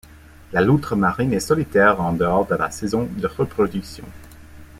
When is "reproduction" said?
3.27-4.03